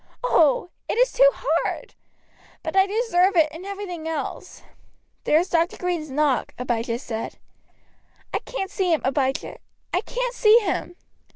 [0.23, 0.71] Oh!
[0.89, 1.93] it is too hard!
[2.63, 4.63] But I deserve it, and everything else."
[5.25, 5.77] "There is Dr.
[5.77, 7.37] Green's knock," Abijah said.
[8.33, 9.59] "I can't see him, Abijah.
[9.93, 10.95] I can't see him."